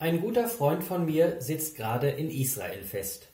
Ein 0.00 0.22
guter 0.22 0.48
Freund 0.48 0.82
von 0.82 1.04
mir 1.04 1.42
sitzt 1.42 1.76
gerade 1.76 2.08
in 2.08 2.30
Israel 2.30 2.82
fest. 2.84 3.28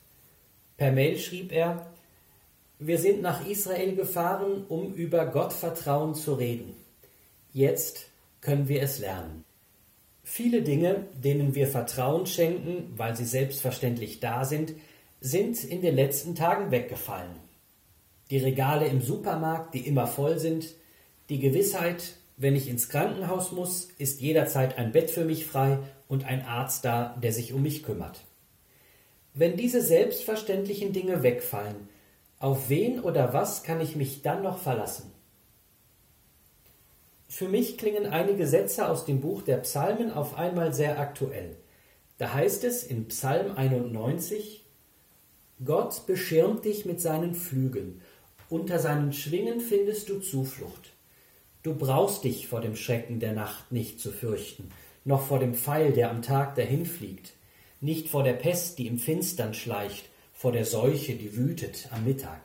Per 0.75 0.91
Mail 0.91 1.17
schrieb 1.17 1.53
er, 1.53 1.93
wir 2.77 2.99
sind 2.99 3.21
nach 3.21 3.47
Israel 3.47 3.95
gefahren, 3.95 4.65
um 4.67 4.93
über 4.93 5.27
Gottvertrauen 5.27 6.13
zu 6.13 6.33
reden. 6.33 6.75
Jetzt 7.53 8.09
können 8.41 8.67
wir 8.67 8.81
es 8.81 8.99
lernen. 8.99 9.45
Viele 10.25 10.61
Dinge, 10.61 11.05
denen 11.15 11.55
wir 11.55 11.69
Vertrauen 11.69 12.25
schenken, 12.25 12.91
weil 12.97 13.15
sie 13.15 13.23
selbstverständlich 13.23 14.19
da 14.19 14.43
sind, 14.43 14.73
sind 15.21 15.63
in 15.63 15.81
den 15.81 15.95
letzten 15.95 16.35
Tagen 16.35 16.69
weggefallen. 16.69 17.37
Die 18.29 18.39
Regale 18.39 18.87
im 18.87 19.01
Supermarkt, 19.01 19.73
die 19.73 19.87
immer 19.87 20.05
voll 20.05 20.37
sind, 20.37 20.75
die 21.29 21.39
Gewissheit, 21.39 22.17
wenn 22.37 22.55
ich 22.55 22.69
ins 22.69 22.87
Krankenhaus 22.89 23.51
muss, 23.51 23.89
ist 23.97 24.21
jederzeit 24.21 24.77
ein 24.77 24.91
Bett 24.91 25.09
für 25.09 25.25
mich 25.25 25.47
frei 25.47 25.79
und 26.07 26.23
ein 26.25 26.45
Arzt 26.45 26.85
da, 26.85 27.17
der 27.21 27.33
sich 27.33 27.51
um 27.51 27.63
mich 27.63 27.81
kümmert. 27.81 28.23
Wenn 29.33 29.57
diese 29.57 29.81
selbstverständlichen 29.81 30.93
Dinge 30.93 31.23
wegfallen, 31.23 31.89
auf 32.39 32.69
wen 32.69 32.99
oder 32.99 33.33
was 33.33 33.63
kann 33.63 33.81
ich 33.81 33.95
mich 33.95 34.21
dann 34.21 34.43
noch 34.43 34.59
verlassen? 34.59 35.11
Für 37.27 37.49
mich 37.49 37.77
klingen 37.77 38.05
einige 38.05 38.47
Sätze 38.47 38.87
aus 38.87 39.05
dem 39.05 39.19
Buch 39.19 39.41
der 39.41 39.57
Psalmen 39.57 40.11
auf 40.11 40.37
einmal 40.37 40.73
sehr 40.73 40.99
aktuell. 40.99 41.57
Da 42.19 42.33
heißt 42.33 42.63
es 42.63 42.83
in 42.83 43.07
Psalm 43.07 43.57
91, 43.57 44.63
Gott 45.65 46.05
beschirmt 46.05 46.65
dich 46.65 46.85
mit 46.85 47.01
seinen 47.01 47.33
Flügeln, 47.33 48.01
unter 48.49 48.77
seinen 48.77 49.11
Schwingen 49.11 49.59
findest 49.59 50.09
du 50.09 50.19
Zuflucht. 50.19 50.96
Du 51.63 51.75
brauchst 51.75 52.23
dich 52.23 52.47
vor 52.47 52.61
dem 52.61 52.75
Schrecken 52.75 53.19
der 53.19 53.33
Nacht 53.33 53.71
nicht 53.71 53.99
zu 53.99 54.11
fürchten, 54.11 54.69
noch 55.05 55.25
vor 55.25 55.39
dem 55.39 55.53
Pfeil, 55.53 55.91
der 55.91 56.11
am 56.11 56.21
Tag 56.21 56.55
dahinfliegt, 56.55 57.33
nicht 57.81 58.09
vor 58.09 58.23
der 58.23 58.33
Pest, 58.33 58.77
die 58.77 58.87
im 58.87 58.99
Finstern 58.99 59.53
schleicht, 59.53 60.09
vor 60.33 60.51
der 60.51 60.65
Seuche, 60.65 61.15
die 61.15 61.35
wütet 61.35 61.89
am 61.91 62.05
Mittag. 62.05 62.41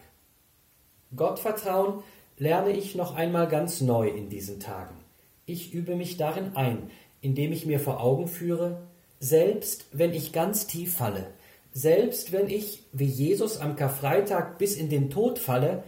Gottvertrauen 1.15 2.03
lerne 2.39 2.71
ich 2.71 2.95
noch 2.95 3.15
einmal 3.15 3.49
ganz 3.49 3.81
neu 3.81 4.09
in 4.09 4.29
diesen 4.31 4.61
Tagen. 4.61 4.97
Ich 5.45 5.75
übe 5.75 5.97
mich 5.97 6.17
darin 6.17 6.57
ein, 6.57 6.91
indem 7.21 7.53
ich 7.53 7.67
mir 7.67 7.81
vor 7.81 8.01
Augen 8.01 8.29
führe, 8.29 8.83
selbst 9.21 9.87
wenn 9.93 10.15
ich 10.15 10.33
ganz 10.33 10.67
tief 10.67 10.97
falle, 10.97 11.27
selbst 11.73 12.33
wenn 12.33 12.49
ich, 12.49 12.83
wie 12.93 13.07
Jesus 13.07 13.59
am 13.59 13.77
Karfreitag, 13.77 14.59
bis 14.59 14.77
in 14.77 14.89
den 14.89 15.11
Tod 15.11 15.39
falle, 15.39 15.85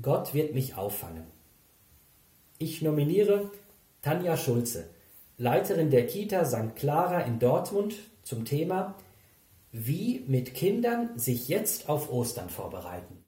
Gott 0.00 0.34
wird 0.34 0.54
mich 0.54 0.76
auffangen. 0.76 1.24
Ich 2.64 2.80
nominiere 2.80 3.50
Tanja 4.02 4.36
Schulze, 4.36 4.88
Leiterin 5.36 5.90
der 5.90 6.06
Kita 6.06 6.44
St. 6.44 6.76
Clara 6.76 7.22
in 7.22 7.40
Dortmund, 7.40 7.96
zum 8.22 8.44
Thema 8.44 8.94
wie 9.72 10.22
mit 10.28 10.54
Kindern 10.54 11.18
sich 11.18 11.48
jetzt 11.48 11.88
auf 11.88 12.12
Ostern 12.12 12.50
vorbereiten. 12.50 13.21